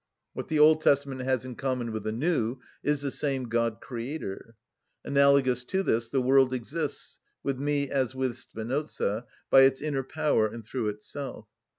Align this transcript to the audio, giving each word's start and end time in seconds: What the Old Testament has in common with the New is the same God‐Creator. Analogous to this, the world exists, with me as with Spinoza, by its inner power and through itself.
What 0.33 0.47
the 0.47 0.57
Old 0.57 0.81
Testament 0.81 1.21
has 1.21 1.45
in 1.45 1.53
common 1.53 1.91
with 1.91 2.01
the 2.05 2.11
New 2.11 2.57
is 2.81 3.03
the 3.03 3.11
same 3.11 3.45
God‐Creator. 3.47 4.53
Analogous 5.05 5.63
to 5.65 5.83
this, 5.83 6.07
the 6.07 6.23
world 6.23 6.53
exists, 6.55 7.19
with 7.43 7.59
me 7.59 7.87
as 7.87 8.15
with 8.15 8.35
Spinoza, 8.35 9.27
by 9.51 9.61
its 9.61 9.79
inner 9.79 10.01
power 10.01 10.47
and 10.47 10.65
through 10.65 10.87
itself. 10.89 11.45